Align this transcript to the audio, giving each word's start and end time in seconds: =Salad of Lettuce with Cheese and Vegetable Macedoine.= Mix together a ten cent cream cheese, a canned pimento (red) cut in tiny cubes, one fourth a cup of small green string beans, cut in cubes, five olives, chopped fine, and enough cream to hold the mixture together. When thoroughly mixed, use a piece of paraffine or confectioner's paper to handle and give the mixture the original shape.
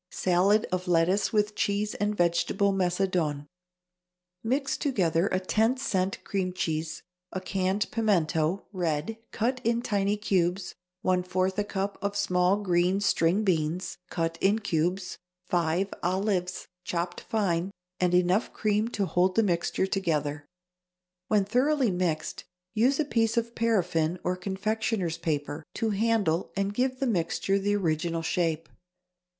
=Salad 0.09 0.65
of 0.71 0.87
Lettuce 0.87 1.31
with 1.31 1.53
Cheese 1.53 1.93
and 1.93 2.17
Vegetable 2.17 2.73
Macedoine.= 2.73 3.45
Mix 4.43 4.75
together 4.75 5.27
a 5.27 5.39
ten 5.39 5.77
cent 5.77 6.23
cream 6.23 6.53
cheese, 6.53 7.03
a 7.31 7.39
canned 7.39 7.85
pimento 7.91 8.65
(red) 8.73 9.19
cut 9.31 9.61
in 9.63 9.83
tiny 9.83 10.17
cubes, 10.17 10.73
one 11.03 11.21
fourth 11.21 11.59
a 11.59 11.63
cup 11.63 11.99
of 12.01 12.17
small 12.17 12.57
green 12.63 12.99
string 12.99 13.43
beans, 13.43 13.99
cut 14.09 14.39
in 14.41 14.57
cubes, 14.57 15.19
five 15.45 15.93
olives, 16.01 16.67
chopped 16.83 17.21
fine, 17.21 17.69
and 17.99 18.15
enough 18.15 18.51
cream 18.51 18.87
to 18.87 19.05
hold 19.05 19.35
the 19.35 19.43
mixture 19.43 19.85
together. 19.85 20.47
When 21.27 21.45
thoroughly 21.45 21.91
mixed, 21.91 22.43
use 22.73 22.99
a 22.99 23.05
piece 23.05 23.37
of 23.37 23.53
paraffine 23.53 24.17
or 24.23 24.35
confectioner's 24.35 25.19
paper 25.19 25.63
to 25.75 25.91
handle 25.91 26.51
and 26.55 26.73
give 26.73 26.99
the 26.99 27.05
mixture 27.05 27.59
the 27.59 27.75
original 27.75 28.23
shape. 28.23 28.67